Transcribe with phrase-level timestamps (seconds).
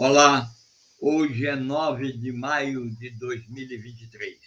[0.00, 0.48] Olá,
[1.00, 4.38] hoje é 9 de maio de 2023.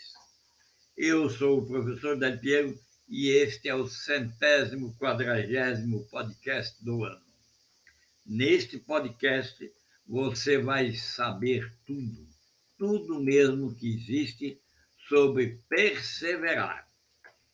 [0.96, 7.22] Eu sou o professor Del Piero e este é o centésimo quadragésimo podcast do ano.
[8.26, 9.70] Neste podcast
[10.08, 12.30] você vai saber tudo,
[12.78, 14.58] tudo mesmo que existe
[15.10, 16.88] sobre perseverar.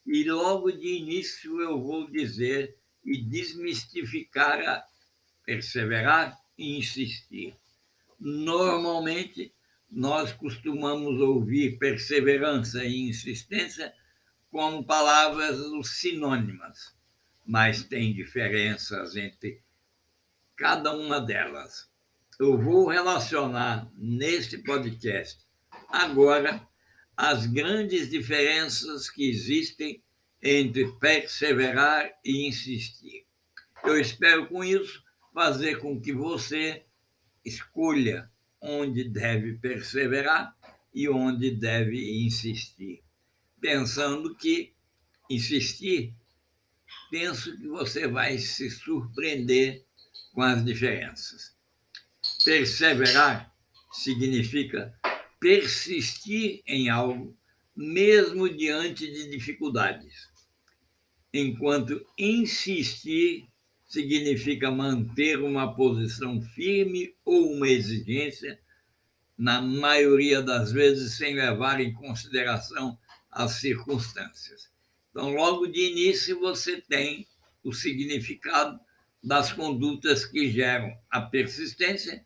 [0.06, 4.86] E logo de início eu vou dizer e desmistificar a
[5.44, 7.56] perseverar e insistir.
[8.20, 9.54] Normalmente,
[9.90, 13.94] nós costumamos ouvir perseverança e insistência
[14.52, 16.96] como palavras sinônimas,
[17.46, 19.62] mas tem diferenças entre
[20.56, 21.90] cada uma delas.
[22.40, 25.46] Eu vou relacionar neste podcast
[25.90, 26.68] agora
[27.16, 30.04] as grandes diferenças que existem
[30.42, 33.26] entre perseverar e insistir.
[33.84, 35.04] Eu espero com isso
[35.34, 36.86] fazer com que você
[37.48, 38.30] escolha
[38.62, 40.56] onde deve perseverar
[40.94, 43.04] e onde deve insistir.
[43.62, 44.74] Pensando que
[45.30, 46.14] insistir,
[47.10, 49.86] penso que você vai se surpreender
[50.34, 51.56] com as diferenças.
[52.44, 53.54] Perseverar
[53.92, 54.94] significa
[55.40, 57.36] persistir em algo,
[57.76, 60.28] mesmo diante de dificuldades,
[61.34, 63.48] enquanto insistir
[63.88, 68.60] significa manter uma posição firme ou uma exigência,
[69.38, 72.98] na maioria das vezes sem levar em consideração
[73.32, 74.70] as circunstâncias.
[75.12, 77.28] Então, logo de início, você tem
[77.64, 78.80] o significado
[79.24, 82.26] das condutas que geram a persistência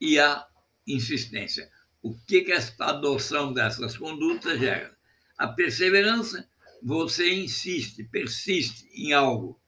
[0.00, 0.46] e a
[0.86, 1.70] insistência.
[2.02, 4.96] O que, que esta adoção dessas condutas gera?
[5.36, 6.48] A perseverança,
[6.82, 9.59] você insiste, persiste em algo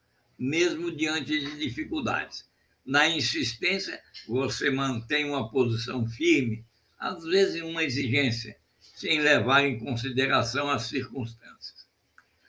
[0.43, 2.45] mesmo diante de dificuldades.
[2.85, 6.65] Na insistência, você mantém uma posição firme,
[6.99, 11.87] às vezes uma exigência, sem levar em consideração as circunstâncias.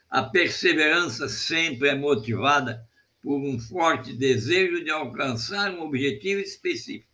[0.09, 2.83] A perseverança sempre é motivada
[3.21, 7.13] por um forte desejo de alcançar um objetivo específico,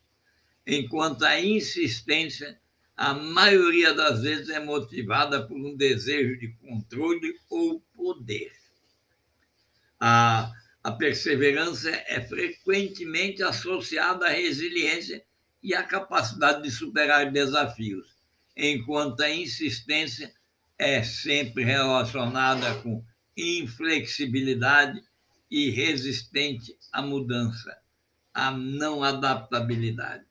[0.66, 2.58] enquanto a insistência,
[2.96, 8.54] a maioria das vezes, é motivada por um desejo de controle ou poder.
[10.00, 10.54] A
[10.84, 15.24] a perseverança é frequentemente associada à resiliência
[15.62, 18.16] e à capacidade de superar desafios,
[18.56, 20.34] enquanto a insistência
[20.78, 23.04] é sempre relacionada com
[23.36, 25.02] inflexibilidade
[25.52, 27.78] e resistente à mudança,
[28.34, 30.24] à não adaptabilidade.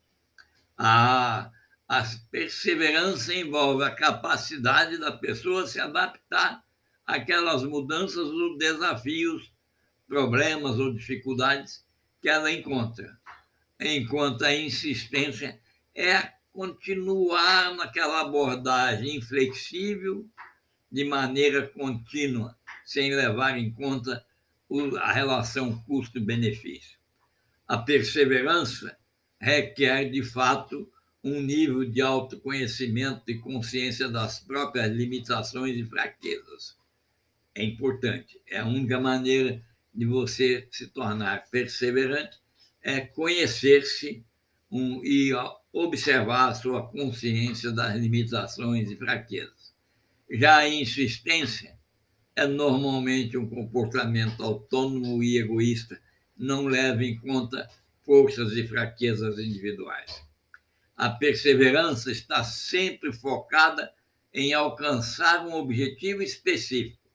[0.79, 1.51] A,
[1.87, 6.65] a perseverança envolve a capacidade da pessoa se adaptar
[7.07, 9.53] àquelas mudanças ou desafios
[10.09, 11.85] problemas ou dificuldades
[12.21, 13.17] que ela encontra,
[13.79, 15.61] enquanto a insistência
[15.95, 20.27] é continuar naquela abordagem inflexível,
[20.91, 24.25] de maneira contínua, sem levar em conta
[25.01, 26.99] a relação custo-benefício.
[27.67, 28.97] A perseverança
[29.39, 30.91] requer, de fato,
[31.23, 36.77] um nível de autoconhecimento e consciência das próprias limitações e fraquezas.
[37.55, 39.63] É importante, é a única maneira
[39.99, 42.39] de você se tornar perseverante
[42.81, 44.25] é conhecer-se
[44.71, 45.33] um, e
[45.73, 49.75] observar a sua consciência das limitações e fraquezas.
[50.31, 51.77] Já a insistência
[52.37, 56.01] é normalmente um comportamento autônomo e egoísta,
[56.37, 57.69] não leva em conta
[58.05, 60.23] forças e fraquezas individuais.
[60.97, 63.93] A perseverança está sempre focada
[64.33, 67.08] em alcançar um objetivo específico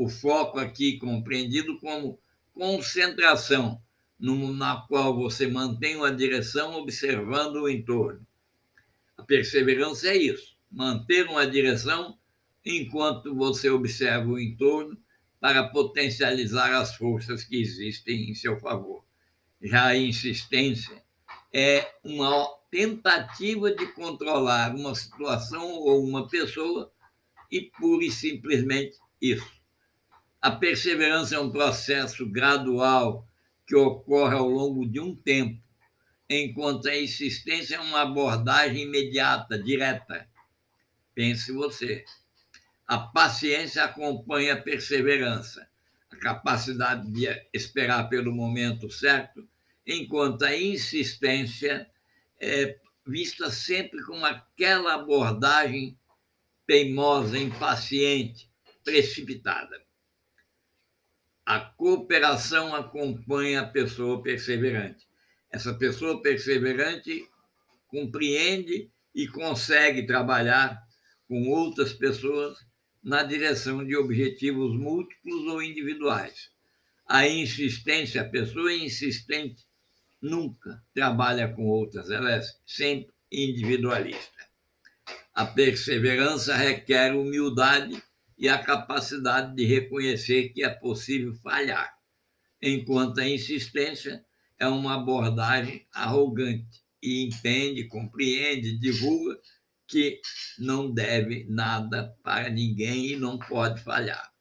[0.00, 2.18] o foco aqui compreendido como
[2.54, 3.82] concentração,
[4.18, 8.26] na qual você mantém uma direção observando o entorno.
[9.18, 12.18] A perseverança é isso, manter uma direção
[12.64, 14.96] enquanto você observa o entorno
[15.38, 19.04] para potencializar as forças que existem em seu favor.
[19.60, 21.04] Já a insistência
[21.52, 26.90] é uma tentativa de controlar uma situação ou uma pessoa
[27.50, 29.59] e pura e simplesmente isso.
[30.42, 33.28] A perseverança é um processo gradual
[33.66, 35.62] que ocorre ao longo de um tempo,
[36.28, 40.26] enquanto a insistência é uma abordagem imediata, direta.
[41.14, 42.06] Pense você.
[42.86, 45.68] A paciência acompanha a perseverança,
[46.10, 49.46] a capacidade de esperar pelo momento certo,
[49.86, 51.86] enquanto a insistência
[52.40, 55.98] é vista sempre como aquela abordagem
[56.66, 58.48] teimosa, impaciente,
[58.82, 59.89] precipitada.
[61.50, 65.04] A cooperação acompanha a pessoa perseverante.
[65.50, 67.28] Essa pessoa perseverante
[67.88, 70.80] compreende e consegue trabalhar
[71.26, 72.56] com outras pessoas
[73.02, 76.52] na direção de objetivos múltiplos ou individuais.
[77.04, 79.64] A insistência, a pessoa insistente
[80.22, 84.46] nunca trabalha com outras, ela é sempre individualista.
[85.34, 88.00] A perseverança requer humildade
[88.40, 91.94] e a capacidade de reconhecer que é possível falhar,
[92.60, 94.24] enquanto a insistência
[94.58, 99.38] é uma abordagem arrogante e entende, compreende, divulga
[99.86, 100.22] que
[100.58, 104.32] não deve nada para ninguém e não pode falhar.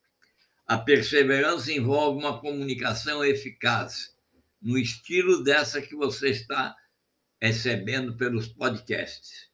[0.65, 4.15] A perseverança envolve uma comunicação eficaz,
[4.61, 6.73] no estilo dessa que você está
[7.41, 9.49] recebendo pelos podcasts.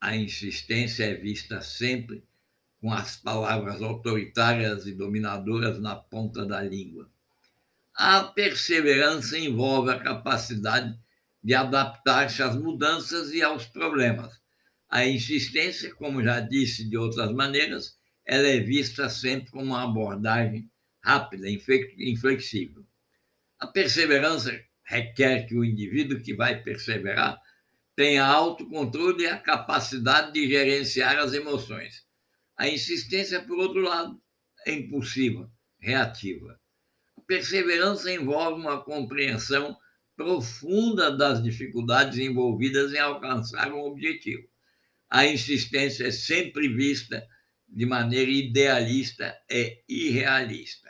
[0.00, 2.24] A insistência é vista sempre
[2.80, 7.10] com as palavras autoritárias e dominadoras na ponta da língua.
[7.94, 10.98] A perseverança envolve a capacidade
[11.42, 14.40] de adaptar-se às mudanças e aos problemas.
[14.88, 20.70] A insistência, como já disse de outras maneiras, ela é vista sempre como uma abordagem
[21.00, 22.84] rápida, inflexível.
[23.58, 27.40] A perseverança requer que o indivíduo que vai perseverar
[27.94, 32.05] tenha autocontrole e a capacidade de gerenciar as emoções.
[32.56, 34.20] A insistência, por outro lado,
[34.66, 36.58] é impulsiva, reativa.
[37.16, 39.76] A perseverança envolve uma compreensão
[40.16, 44.48] profunda das dificuldades envolvidas em alcançar um objetivo.
[45.10, 47.26] A insistência é sempre vista
[47.68, 50.88] de maneira idealista e irrealista.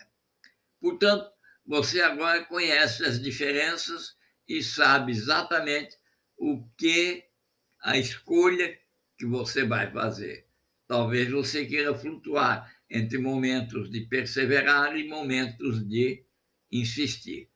[0.81, 1.29] Portanto,
[1.67, 4.17] você agora conhece as diferenças
[4.49, 5.97] e sabe exatamente
[6.37, 7.25] o que
[7.83, 8.79] a escolha
[9.19, 10.46] que você vai fazer.
[10.87, 16.25] Talvez você queira flutuar entre momentos de perseverar e momentos de
[16.71, 17.51] insistir.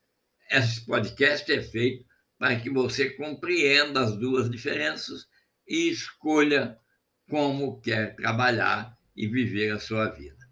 [0.49, 2.05] Esse podcast é feito
[2.37, 5.27] para que você compreenda as duas diferenças
[5.65, 6.77] e escolha
[7.29, 10.45] como quer trabalhar e viver a sua vida.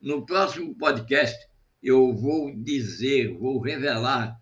[0.00, 1.36] No próximo podcast,
[1.82, 4.40] eu vou dizer, vou revelar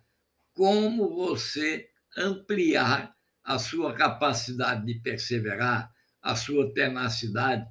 [0.53, 5.91] como você ampliar a sua capacidade de perseverar,
[6.21, 7.65] a sua tenacidade,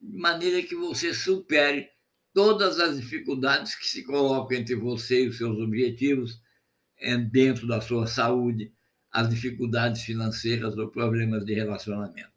[0.00, 1.88] de maneira que você supere
[2.32, 6.40] todas as dificuldades que se colocam entre você e os seus objetivos
[6.98, 8.72] é dentro da sua saúde,
[9.10, 12.30] as dificuldades financeiras ou problemas de relacionamento.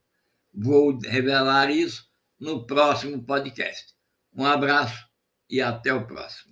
[0.54, 2.08] Vou revelar isso
[2.40, 3.94] no próximo podcast.
[4.34, 5.08] Um abraço
[5.50, 6.52] e até o próximo.